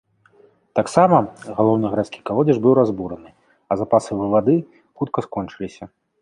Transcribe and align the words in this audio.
Таксама, 0.77 1.17
галоўны 1.59 1.85
гарадскі 1.91 2.19
калодзеж 2.29 2.57
быў 2.63 2.73
разбураны, 2.79 3.29
а 3.69 3.79
запасы 3.83 4.11
воды 4.33 4.55
хутка 4.97 5.19
скончыліся. 5.29 5.83